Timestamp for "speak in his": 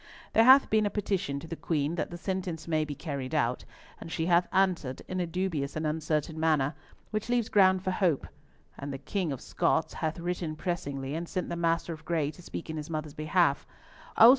12.41-12.89